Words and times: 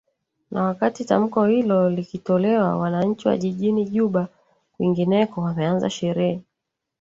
na 0.51 0.63
wakati 0.63 1.05
tamko 1.05 1.45
hilo 1.45 1.89
likitolewa 1.89 2.77
wananchi 2.77 3.27
wa 3.27 3.37
jijini 3.37 3.85
juba 3.89 4.27
kwingineko 4.77 5.41
wameanza 5.41 5.89
sherehe 5.89 6.41